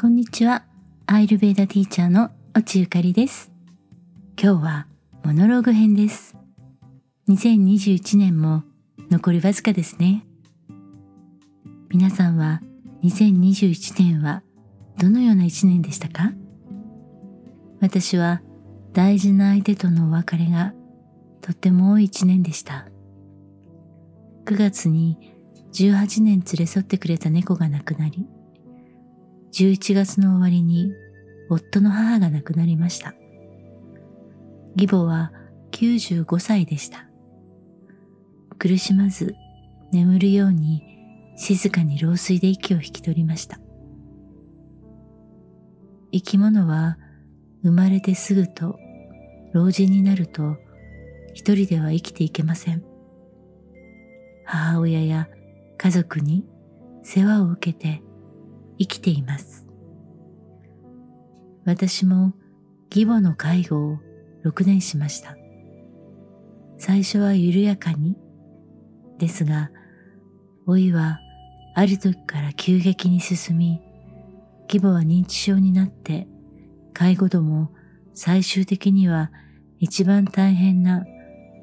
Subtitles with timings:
[0.00, 0.64] こんにちは。
[1.04, 3.52] アイルベーダティーチャーの落ゆかりです。
[4.42, 4.86] 今日は
[5.22, 6.38] モノローグ編です。
[7.28, 8.62] 2021年も
[9.10, 10.24] 残りわずかですね。
[11.90, 12.62] 皆さんは
[13.04, 14.42] 2021年は
[14.96, 16.32] どのような一年でしたか？
[17.82, 18.40] 私は
[18.94, 20.72] 大事な相手とのお別れが
[21.42, 22.88] とっても多い一年でした。
[24.46, 25.18] 9月に
[25.74, 28.26] 18年連れ添ってくれた猫が亡くなり、
[29.52, 30.92] 11月の終わりに
[31.48, 33.14] 夫の母が亡くなりました。
[34.76, 35.32] 義母は
[35.72, 37.06] 95歳でした。
[38.58, 39.34] 苦しまず
[39.92, 40.82] 眠るように
[41.36, 43.58] 静かに老衰で息を引き取りました。
[46.12, 46.98] 生き物は
[47.62, 48.78] 生まれてすぐと
[49.52, 50.56] 老人になると
[51.34, 52.84] 一人では生きていけません。
[54.44, 55.28] 母親や
[55.78, 56.44] 家族に
[57.02, 58.02] 世話を受けて
[58.80, 59.66] 生きています。
[61.66, 62.32] 私も
[62.90, 63.98] 義母の介護を
[64.44, 65.36] 6年しました。
[66.78, 68.16] 最初は緩やかに、
[69.18, 69.70] ですが、
[70.66, 71.20] 老いは
[71.74, 73.82] ある時から急激に進み、
[74.62, 76.26] 義母は認知症になって、
[76.94, 77.70] 介護度も
[78.14, 79.30] 最終的には
[79.78, 81.04] 一番大変な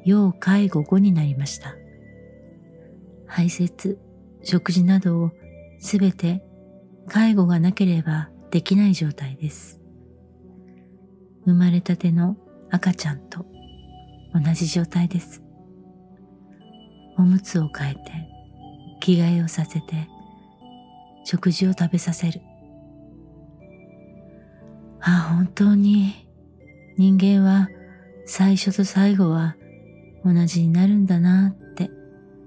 [0.06, 1.76] 要介護後になりました。
[3.26, 3.98] 排泄、
[4.44, 5.32] 食事などを
[5.80, 6.47] すべて
[7.08, 9.80] 介護がなければできない状態です。
[11.46, 12.38] 生まれたての
[12.70, 13.46] 赤ちゃんと
[14.34, 15.42] 同じ状態です。
[17.18, 18.02] おむつを変えて、
[19.00, 20.08] 着替えをさせて、
[21.24, 22.42] 食事を食べさせる。
[25.00, 26.28] あ、本当に
[26.98, 27.70] 人間は
[28.26, 29.56] 最初と最後は
[30.26, 31.90] 同じになるんだなって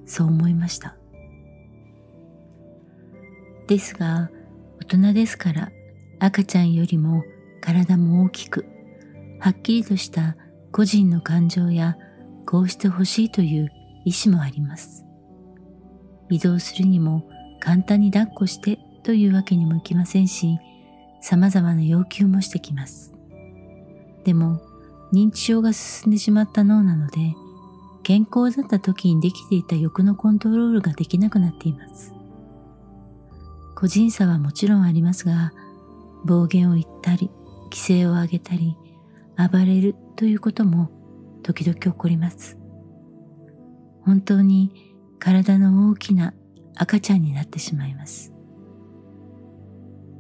[0.05, 0.97] そう思いました。
[3.67, 4.30] ですが、
[4.81, 5.70] 大人ですから
[6.19, 7.23] 赤ちゃんよりも
[7.61, 8.67] 体も大きく、
[9.39, 10.36] はっきりとした
[10.73, 11.96] 個人の感情や
[12.46, 13.70] こうしてほしいという
[14.05, 15.05] 意思もあります。
[16.30, 17.29] 移動するにも
[17.61, 20.58] 簡単に抱っこしてというわけにもいきませんし、
[21.20, 23.13] 様々な要求もしてきます。
[24.24, 24.61] でも、
[25.13, 27.35] 認知症が進んでしまった脳なので、
[28.02, 32.14] 健康だった時にできていた欲のコントロールができなくなっています。
[33.80, 35.55] 個人差はもちろんありますが、
[36.27, 37.30] 暴言を言ったり、
[37.73, 38.77] 規制を上げたり、
[39.39, 40.91] 暴れるということも
[41.42, 42.58] 時々起こります。
[44.05, 46.35] 本当に体の大きな
[46.77, 48.35] 赤ちゃんになってしまいます。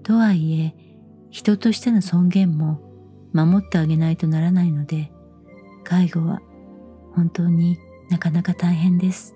[0.04, 0.74] とはいえ、
[1.28, 2.80] 人としての尊厳も
[3.34, 5.12] 守ってあげないとならないので、
[5.84, 6.40] 介護は
[7.14, 7.78] 本当に
[8.08, 9.34] なかなか大変です。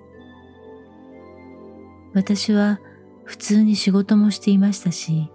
[2.14, 2.80] 私は
[3.24, 5.30] 普通に仕事もしていましたし、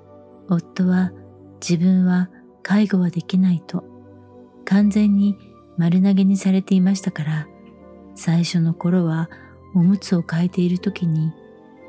[0.48, 1.12] 夫は
[1.62, 2.30] 自分は
[2.64, 3.84] 介護はできないと
[4.66, 5.38] 完全に
[5.78, 7.48] 丸投げにされていましたから、
[8.16, 9.30] 最初の頃は
[9.76, 11.32] おむつを替えている時に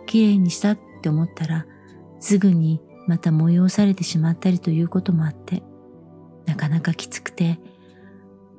[0.06, 1.66] きれいにしたって思ったら
[2.20, 5.62] すぐにまた催されてしまったりということもあって、
[6.46, 7.58] なかなかきつくて、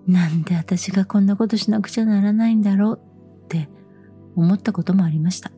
[0.08, 3.00] なんで私がこんなことしなくちゃならないんだろう
[3.46, 3.70] って
[4.36, 5.52] 思ったこともありました。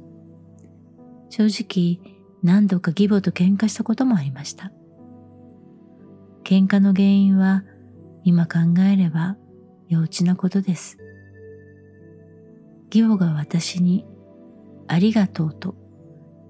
[1.36, 2.00] 正直
[2.44, 4.72] 何度か義母と喧嘩したこともありました。
[6.44, 7.64] 喧嘩の原因は
[8.24, 9.36] 今考えれば
[9.88, 11.00] 幼稚なことです。
[12.94, 14.06] 義母が私に
[14.88, 15.74] ありがとうと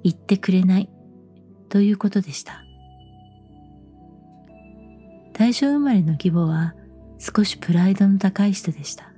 [0.03, 0.89] 言ってくれない
[1.69, 2.65] ということでした。
[5.31, 6.75] 大正生まれの義母は
[7.19, 9.13] 少しプライドの高い人でした。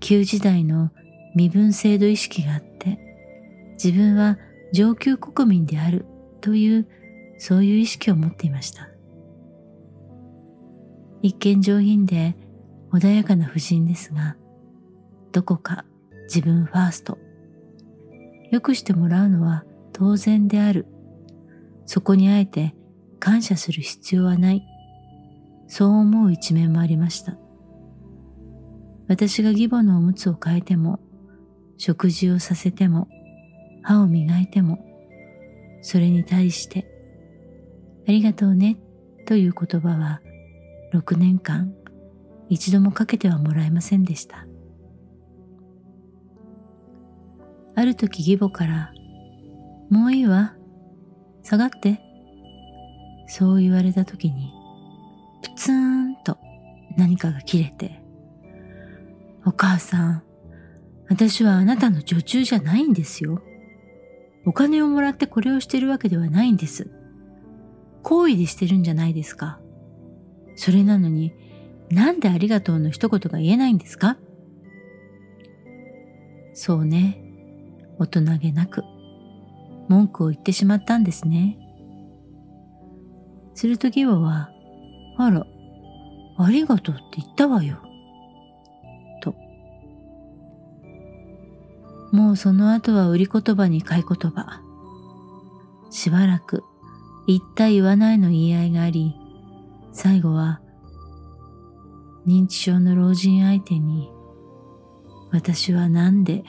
[0.00, 0.90] 旧時代の
[1.36, 2.71] 身分制度意識があって
[3.82, 4.38] 自分は
[4.72, 6.06] 上級国民である
[6.40, 6.88] という
[7.38, 8.88] そういう意識を持っていました。
[11.22, 12.36] 一見上品で
[12.92, 14.36] 穏やかな婦人ですが、
[15.32, 15.84] どこか
[16.24, 17.18] 自分ファースト。
[18.50, 20.86] よくしてもらうのは当然である。
[21.86, 22.74] そこにあえて
[23.18, 24.64] 感謝する必要はない。
[25.68, 27.36] そう思う一面もありました。
[29.08, 31.00] 私が義母のおむつを変えても、
[31.76, 33.08] 食事をさせても、
[33.82, 34.84] 歯を磨いても、
[35.82, 36.86] それに対して、
[38.06, 38.78] ありがとうね
[39.26, 40.20] という言葉は
[40.92, 41.74] 6年間
[42.48, 44.46] 一度もかけてはもらえませんでした。
[47.74, 48.92] ある時義母から、
[49.88, 50.54] もういいわ、
[51.42, 52.00] 下がって、
[53.26, 54.52] そう言われた時に、
[55.42, 56.36] プツーンと
[56.98, 58.02] 何かが切れて、
[59.46, 60.22] お母さん、
[61.08, 63.42] 私はあなたの女中じゃないんですよ。
[64.44, 66.90] お金をもらってこれをしてるわけではないんです。
[68.02, 69.60] 好意でしてるんじゃないですか。
[70.56, 71.32] それなのに
[71.90, 74.16] なんでありがとうの一言が言えないんですか？
[76.54, 77.18] そうね。
[77.98, 78.82] 大人げなく
[79.88, 81.58] 文句を言ってしまったんですね。
[83.54, 84.50] すると義母は、
[85.18, 85.46] あら、
[86.38, 87.82] ありがとうって言ったわよ。
[92.12, 94.62] もうその後は売り言葉に買い言葉。
[95.90, 96.62] しばらく
[97.26, 99.16] 言った言わないの言い合いがあり、
[99.92, 100.60] 最後は
[102.26, 104.10] 認知症の老人相手に
[105.30, 106.44] 私はなんで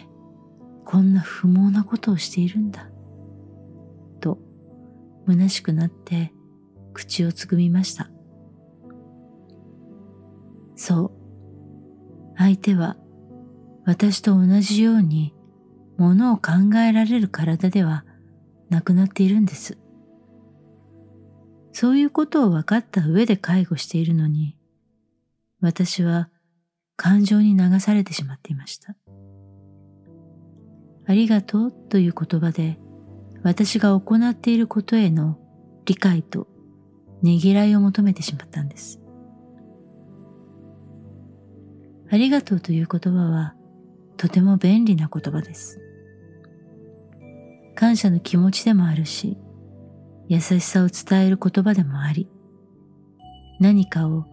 [0.85, 2.89] こんな不毛なことをしているんだ
[4.21, 4.37] と
[5.27, 6.33] 虚しくなって
[6.93, 8.09] 口をつぐみました
[10.75, 12.97] そう相手は
[13.85, 15.32] 私と同じように
[15.97, 18.05] ものを考えられる体では
[18.69, 19.77] なくなっているんです
[21.73, 24.55] そういうことを分かった上で介護しているのに、
[25.59, 26.29] 私は
[26.95, 28.95] 感情に流されてしまっていました。
[31.05, 32.79] ありがとうという言葉で
[33.43, 35.37] 私が行っていることへの
[35.83, 36.47] 理解と
[37.21, 39.01] ねぎらいを求めてしまったんです。
[42.09, 43.55] ありがとうという言葉は
[44.17, 45.79] とても便利な言葉です。
[47.75, 49.37] 感謝の気持ちでもあるし、
[50.29, 52.29] 優しさを伝える言葉でもあり、
[53.59, 54.25] 何かを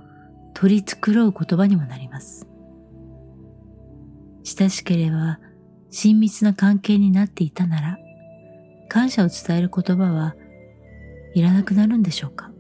[0.54, 2.46] 取り繕う言葉にもなります。
[4.44, 5.38] 親しければ
[5.90, 7.98] 親密な関係になっていたなら、
[8.88, 10.34] 感謝を伝える言葉は
[11.34, 12.50] いらなくなるんでしょうか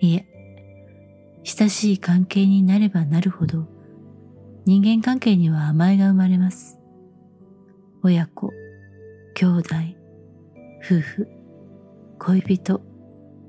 [0.00, 0.26] いえ、
[1.44, 3.66] 親しい関係になればなるほど、
[4.66, 6.78] 人間関係には甘えが生まれます。
[8.02, 8.50] 親子、
[9.34, 9.74] 兄弟、
[10.82, 11.28] 夫婦、
[12.18, 12.80] 恋人、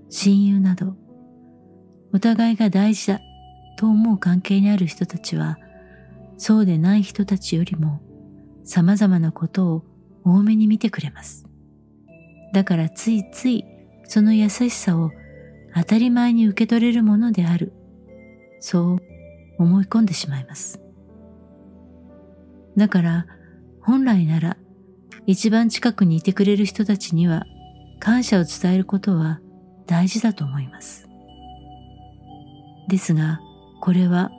[0.10, 0.96] 親友など、
[2.14, 3.22] お互いが大事だ
[3.78, 5.58] と思う関係にある人たちは、
[6.38, 8.02] そうでない人たちよりも
[8.66, 9.84] 様々なことを
[10.26, 11.46] 多めに見てくれます。
[12.54, 13.64] だからついつい
[14.04, 15.12] その優しさを
[15.74, 17.72] 当たり前に受け取れるものである、
[18.60, 19.00] そう
[19.60, 20.85] 思い込んでしまいます。
[22.78, 23.26] だから
[23.82, 24.58] 本来なら
[25.26, 27.46] 一番近くにいてくれる人たちには
[28.00, 29.40] 感謝を伝えることは
[29.88, 31.08] 大事だと思います。
[32.88, 33.40] ですが、
[33.82, 34.32] これは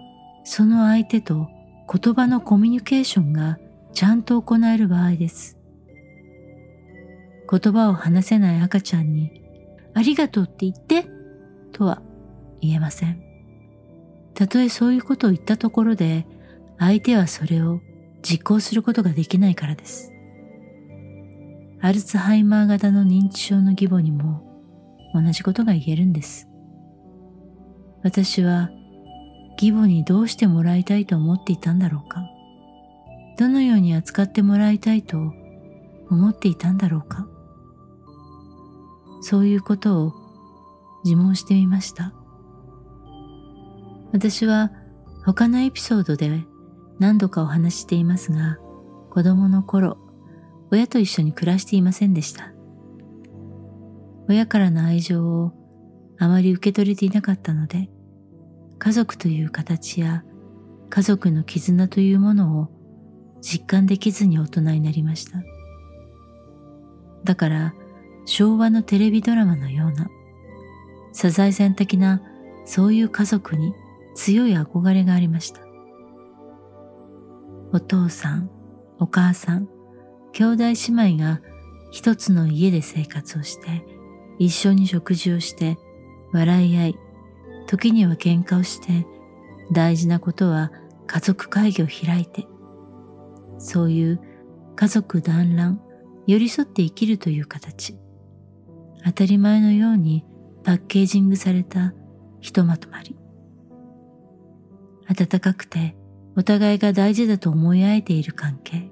[0.44, 1.48] その相手と
[1.92, 3.58] 言葉のコミュニケーションが
[3.92, 5.58] ちゃんと行える場合です。
[7.48, 9.42] 言葉を話せない赤ちゃんに
[9.94, 11.08] ありがとうって言って
[11.72, 12.02] とは
[12.60, 13.22] 言えません。
[14.34, 16.26] たとえそういうことを言ったところで
[16.78, 17.80] 相手はそれを
[18.28, 20.12] 実行することができないからです。
[21.80, 24.42] アルツハイマー型の認知症の義母にも
[25.14, 26.48] 同じことが言えるんです。
[28.02, 28.70] 私は
[29.52, 32.22] 義母にどうしてもらいたいと思っていたんだろうか
[33.38, 35.32] どのように扱ってもらいたいと
[36.10, 37.26] 思っていたんだろうか
[39.22, 40.12] そういうことを
[41.04, 42.12] 自問してみました。
[44.12, 44.70] 私は
[45.24, 46.46] 他のエピソードで
[46.98, 48.58] 何度かお話ししていますが、
[49.10, 49.98] 子供の頃、
[50.70, 52.52] 親と一緒に暮らしていませんでした。
[54.28, 55.52] 親からの愛情を
[56.18, 57.90] あまり受け取れていなかったので、
[58.78, 60.24] 家族という形や
[60.90, 62.68] 家族の絆というものを
[63.40, 65.42] 実感できずに大人になりました。
[67.24, 67.74] だから
[68.24, 70.08] 昭和のテレビドラマのような
[71.12, 72.22] サザエさん的な
[72.64, 73.72] そういう家族に
[74.14, 75.65] 強い憧れがありました。
[77.76, 78.48] お父さん、
[78.98, 79.68] お母さん、
[80.32, 80.64] 兄弟
[80.94, 81.42] 姉妹が
[81.90, 83.84] 一つの家で生活をして
[84.38, 85.76] 一緒に食事をして
[86.32, 86.98] 笑い合い
[87.66, 89.06] 時には喧嘩をして
[89.72, 90.72] 大事なことは
[91.06, 92.46] 家族会議を開いて
[93.58, 94.20] そういう
[94.74, 95.82] 家族団らん
[96.26, 97.98] 寄り添って生きるという形。
[99.04, 100.24] 当たり前のように
[100.64, 101.92] パッケージングされた
[102.40, 103.18] ひとまとまり。
[105.08, 105.94] 温かくて
[106.36, 108.90] お互いが大事だと思い合えている関係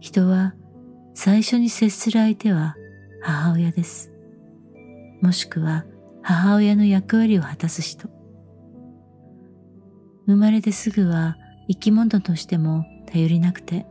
[0.00, 0.54] 人は
[1.14, 2.76] 最初に接する相手は
[3.22, 4.10] 母親です。
[5.20, 5.84] もしくは
[6.22, 8.08] 母親の役割を果たす人。
[10.26, 11.36] 生まれてすぐは
[11.68, 13.86] 生き物としても頼りなくて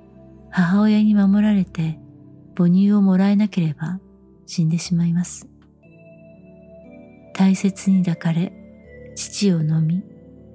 [0.50, 2.00] 母親に守られて
[2.56, 4.00] 母乳をもらえなければ
[4.46, 5.48] 死んでしまいます。
[7.34, 8.52] 大切に抱かれ
[9.16, 10.04] 父を飲み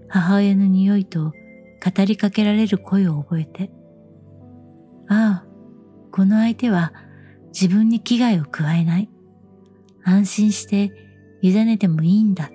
[0.08, 1.32] 母親の匂いと
[1.84, 3.70] 語りかけられる声を覚えて
[5.08, 5.46] ああ、
[6.12, 6.92] この相手は
[7.48, 9.10] 自分に危害を加えない
[10.02, 10.92] 安心して
[11.42, 12.50] 委ねてもいいんだ。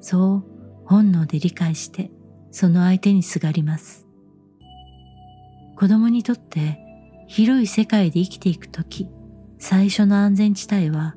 [0.00, 0.44] そう
[0.84, 2.10] 本能で理解して
[2.50, 4.06] その相手にすがります。
[5.76, 6.78] 子供にとって
[7.28, 9.08] 広い世界で生きていくとき、
[9.58, 11.16] 最初の安全地帯は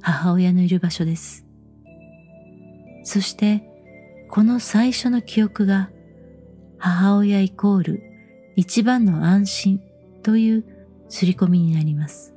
[0.00, 1.46] 母親のいる場所です。
[3.02, 3.67] そして
[4.30, 5.90] この最初の記憶が
[6.78, 8.02] 母親イコール
[8.56, 9.82] 一番の安心
[10.22, 10.64] という
[11.08, 12.34] 刷り込みになります。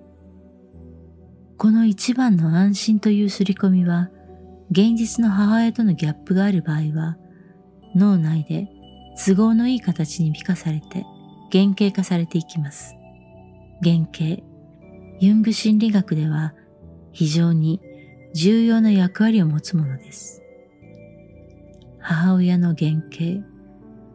[1.57, 4.09] この一番の安心という刷り込みは
[4.71, 7.17] 現実の母親とのギャップがある場合は
[7.93, 8.69] 脳内で
[9.23, 11.05] 都合のいい形に美化されて
[11.51, 12.95] 原型化されていきます。
[13.83, 14.41] 原型、
[15.19, 16.53] ユング心理学では
[17.11, 17.81] 非常に
[18.33, 20.40] 重要な役割を持つものです。
[22.01, 23.45] 母親の原型、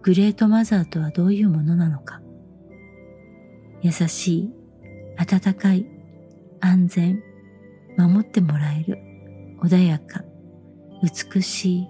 [0.03, 2.21] グレートマザーとはどういうものなのか。
[3.83, 4.51] 優しい、
[5.17, 5.87] 温かい、
[6.61, 7.23] 安全、
[7.97, 8.99] 守ってもらえる、
[9.63, 10.25] 穏やか、
[11.03, 11.89] 美しい、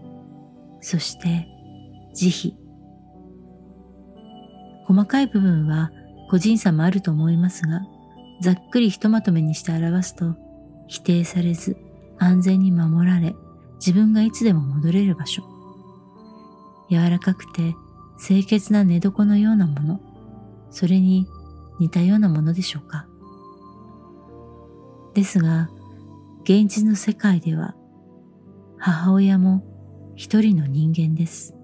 [0.80, 1.48] そして
[2.14, 2.54] 慈悲。
[4.86, 5.90] 細かい部分は
[6.30, 7.80] 個人差もあると思いますが、
[8.42, 10.34] ざっくりひとまとめにして表すと、
[10.88, 11.76] 否定されず
[12.18, 13.34] 安全に守られ、
[13.76, 15.55] 自分がいつでも戻れる場所。
[16.90, 17.74] 柔らかくて
[18.18, 20.00] 清潔な寝床のようなもの、
[20.70, 21.26] それに
[21.78, 23.06] 似たようなものでしょうか。
[25.14, 25.70] ですが、
[26.42, 27.74] 現実の世界では、
[28.78, 29.64] 母親も
[30.14, 31.54] 一人の人間です。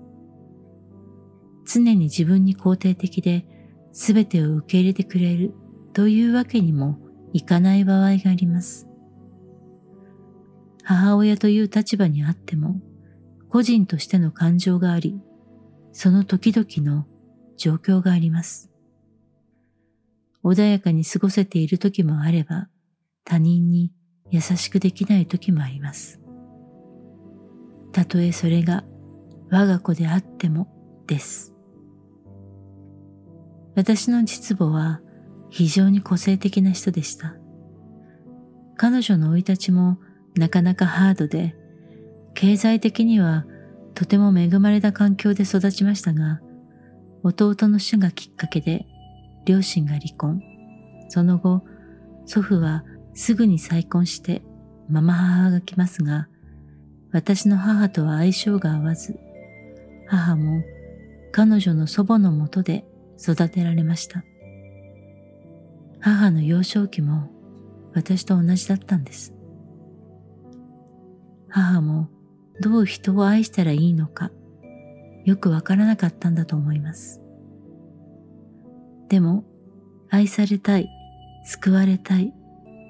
[1.64, 3.47] 常に自分に肯定的で
[3.93, 5.55] 全てを受け入れてくれる
[5.93, 6.99] というわけにも
[7.33, 8.88] いかない場合があります。
[10.83, 12.81] 母親という立場にあっても
[13.52, 15.21] 個人としての感情があり、
[15.92, 17.04] その時々の
[17.59, 18.71] 状況があります。
[20.42, 22.71] 穏やかに過ごせている時もあれば、
[23.25, 23.92] 他人に
[24.30, 26.18] 優しくできない時もあります。
[27.92, 28.85] たとえそれが
[29.50, 31.52] 我が子であってもです。
[33.76, 35.02] 私の実母は
[35.50, 37.37] 非常に個性的な人でした。
[38.78, 39.99] 彼女の生い立ちも
[40.38, 41.54] なかなかハードで、
[42.35, 43.45] 経済的には
[43.95, 46.41] とても恵まれた環境で育ちましたが、
[47.23, 48.87] 弟の死がきっかけで
[49.45, 50.43] 両親が離婚。
[51.09, 51.62] その後、
[52.27, 52.85] 祖父は
[53.15, 54.43] すぐに再婚して
[54.89, 56.29] ママ母が来ますが、
[57.12, 59.19] 私の母とは相性が合わず、
[60.09, 60.62] 母も
[61.31, 62.85] 彼女の祖母のもとで
[63.19, 64.25] 育てられました。
[66.01, 67.31] 母の幼少期も
[67.95, 69.35] 私と同じだったんです。
[71.49, 72.09] 母も
[72.62, 74.31] どう人を愛したらいいのか
[75.25, 77.21] よくわからなかったんだと思います。
[79.09, 79.45] でも
[80.09, 80.88] 愛されたい、
[81.45, 82.33] 救われたい、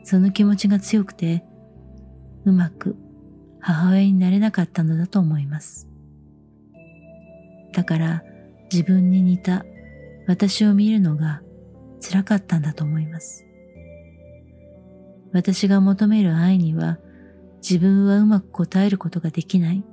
[0.04, 1.44] その気持ちが強くて
[2.44, 2.96] うまく
[3.60, 5.88] 母親になれなかったのだと思います。
[7.72, 8.22] だから
[8.70, 9.64] 自分に似た
[10.28, 11.40] 私を見るのが
[12.00, 13.46] 辛かったんだと思います。
[15.32, 16.98] 私が求める愛には
[17.62, 19.84] 自分はうまく答えることができない。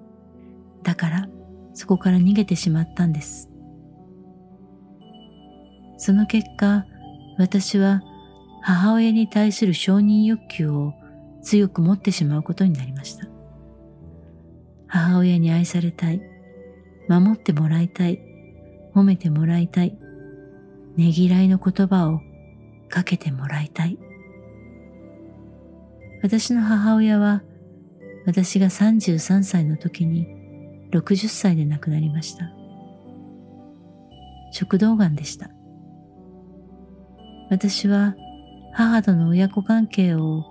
[0.84, 1.30] だから
[1.74, 3.50] そこから逃げてしまったんです。
[5.98, 6.86] その結果、
[7.38, 8.02] 私は
[8.62, 10.94] 母親に対する承認欲求を
[11.42, 13.28] 強く持ってしまうことになりました。
[14.88, 16.22] 母親に愛されたい、
[17.08, 18.20] 守ってもらいたい、
[18.96, 19.98] 褒めてもらいたい、
[20.98, 22.22] ねぎらいの言葉を
[22.90, 23.98] かけてもらいたい。
[26.24, 27.44] 私の母親は
[28.30, 30.28] 私が33歳の時に
[30.92, 32.52] 60歳で亡くなりました。
[34.52, 35.50] 食道がんでした。
[37.50, 38.16] 私は
[38.72, 40.46] 母との親子関係を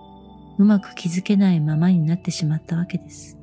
[0.57, 3.37] うまく築けないままになってしまったわけです。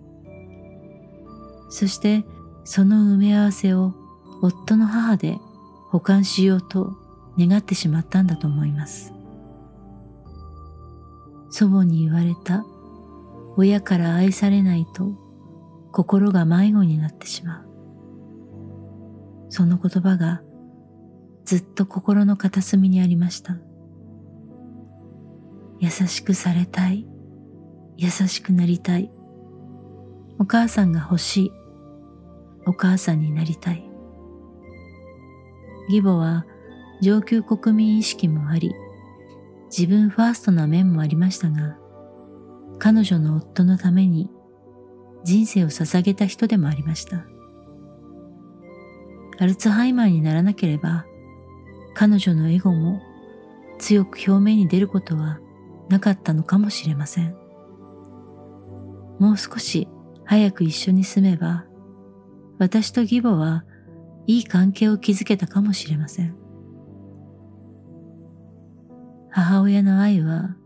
[1.71, 2.23] そして
[2.65, 3.95] その埋め合わせを
[4.43, 5.39] 夫の母で
[5.89, 6.95] 保管しようと
[7.39, 9.15] 願ってしまったんだと思います。
[11.49, 12.67] 祖母に言われた
[13.57, 15.15] 親から愛されないと
[15.93, 17.67] 心が迷子になってしまう。
[19.49, 20.43] その言葉が
[21.45, 23.57] ずっと心の片隅にありました。
[25.79, 27.07] 優しくされたい。
[27.97, 29.11] 優しくなりたい。
[30.39, 31.53] お母さんが欲しい。
[32.67, 33.89] お母さんになりたい。
[35.89, 36.45] 義母は
[37.01, 38.75] 上級国民意識もあり、
[39.67, 41.79] 自分ファーストな面もありましたが、
[42.79, 44.31] 彼女の夫のために
[45.25, 47.27] 人生を捧げた人でもありました。
[49.39, 51.05] アルツハイマーにならなければ
[51.95, 53.01] 彼女のエゴも
[53.79, 55.41] 強く表面に出ることは
[55.89, 57.35] なかったのかもしれません。
[59.19, 59.89] もう少し
[60.25, 61.65] 早く一緒に住めば、
[62.59, 63.65] 私と義母は
[64.27, 66.37] いい関係を築けたかもしれません。
[69.31, 70.57] 母親の愛は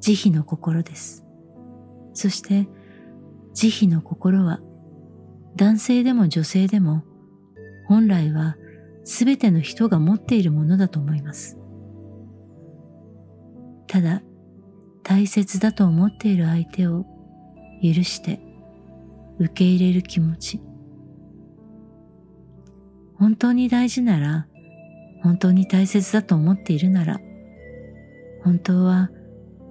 [0.00, 1.21] 慈悲の心です。
[2.14, 2.68] そして
[3.54, 4.60] 慈悲の心は
[5.56, 7.04] 男性でも女性でも
[7.86, 8.56] 本来は
[9.04, 11.58] すべての人が持っているものだと思います。
[13.86, 14.22] ただ
[15.02, 17.04] 大切だと思っている相手を
[17.82, 18.40] 許して
[19.38, 20.60] 受け入れる気持ち。
[23.18, 24.46] 本当に大事なら、
[25.22, 27.20] 本当に大切だと思っているなら、
[28.42, 29.10] 本当は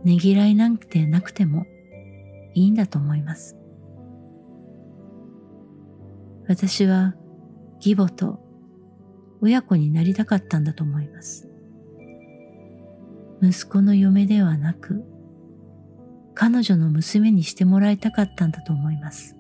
[0.03, 1.65] ねぎらいなんてなくても
[2.53, 3.57] いいんだと思います。
[6.47, 7.15] 私は
[7.77, 8.39] 義母と
[9.41, 11.49] 親子になりたかったんだと思います。
[13.41, 15.03] 息子の嫁ではなく、
[16.35, 19.35] 彼女の娘にしてもらいたかったんだと思います。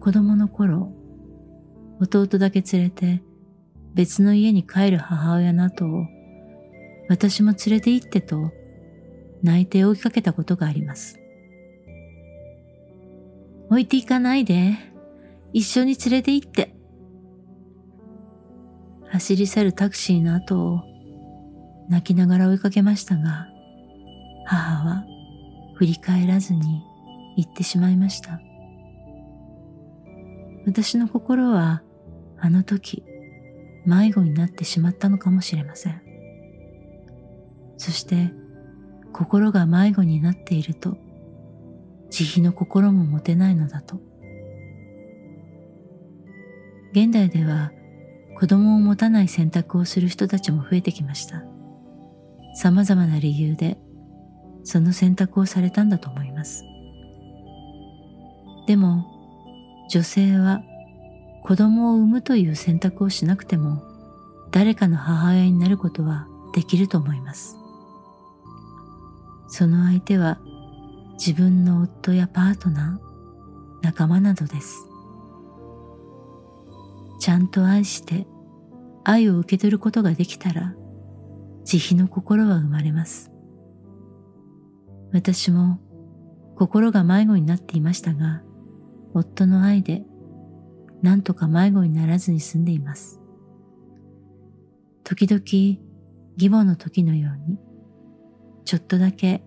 [0.00, 0.92] 子供の頃、
[2.00, 3.22] 弟だけ連れて
[3.94, 6.04] 別の家に帰る母親の後を
[7.08, 8.52] 私も連れて行ってと
[9.46, 11.20] 泣いて追いかけたことがあります。
[13.70, 14.74] 置いていかないで、
[15.52, 16.74] 一緒に連れて行って。
[19.08, 20.80] 走り去るタクシーの後を
[21.88, 23.46] 泣きながら追いかけましたが、
[24.44, 25.04] 母は
[25.76, 26.82] 振り返らずに
[27.36, 28.40] 行ってしまいました。
[30.66, 31.82] 私の心は
[32.38, 33.04] あの時
[33.84, 36.02] 迷子になってしまったのかもしれません。
[37.76, 38.32] そして
[39.16, 40.98] 心が迷子になっていると
[42.10, 43.98] 慈悲の心も持てないのだと。
[46.92, 47.72] 現代では
[48.38, 51.42] 子供を持たない選択をする人たちも増えてきました。
[52.56, 53.78] 様々な理由で
[54.64, 56.62] その選択をされたんだと思います。
[58.66, 59.06] でも
[59.88, 60.60] 女性は
[61.42, 63.82] 子供を産むという選択をしなくても
[64.50, 67.55] 誰かの母親になることはできると思います。
[69.48, 70.38] その相手は
[71.18, 74.88] 自分の夫やパートナー、仲間などです。
[77.18, 78.26] ちゃんと愛して
[79.04, 80.74] 愛を受け取ることができたら
[81.64, 83.30] 慈悲の心は生まれます。
[85.12, 85.80] 私も
[86.56, 88.42] 心が迷子になっていましたが、
[89.14, 90.04] 夫の愛で
[91.02, 93.20] 何とか迷子にならずに済んでいます。
[95.04, 97.58] 時々義母の時のように、
[98.66, 99.42] ちょっとだけ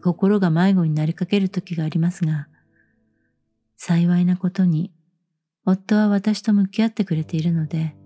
[0.00, 2.48] 心が迷子になりかける時がありますが、
[3.76, 4.92] 幸いなことに
[5.66, 7.96] 夫は私と向き合ってくれているので、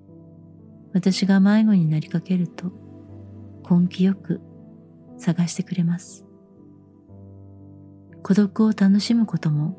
[0.95, 2.73] 私が迷子になりかけると
[3.71, 4.41] 根気よく
[5.19, 6.25] 探してくれます。
[8.23, 9.79] 孤独を楽しむことも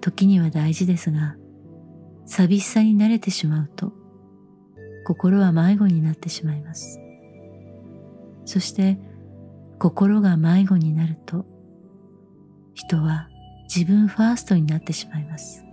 [0.00, 1.34] 時には大事ですが、
[2.24, 3.92] 寂しさに慣れてしまうと、
[5.04, 7.00] 心は迷子になってしまいます。
[8.44, 8.98] そして、
[9.78, 11.44] 心が迷子になると、
[12.74, 13.28] 人は
[13.74, 15.64] 自分ファーストになってしまいます。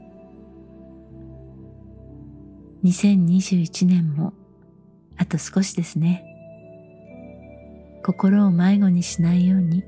[2.83, 4.33] 2021年も
[5.17, 6.25] あと少しですね。
[8.03, 9.83] 心を迷子にしないように、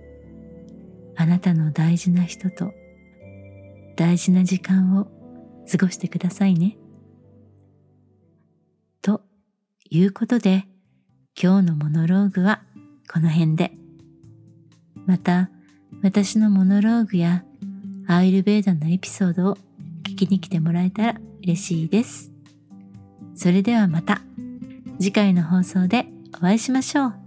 [1.15, 2.71] あなたの大事な人と
[3.95, 5.05] 大事な時間を
[5.69, 6.77] 過ごしてくださいね。
[9.01, 9.21] と
[9.89, 10.65] いうことで、
[11.41, 12.63] 今日のモノローグは
[13.11, 13.82] この辺で。
[15.05, 15.49] また、
[16.01, 17.43] 私のモノローグや
[18.07, 19.57] アイルベーダのエピソードを
[20.03, 22.31] 聞きに来てもらえたら嬉しいです。
[23.35, 24.21] それではまた
[24.99, 27.22] 次回の放送でお会いしましょう。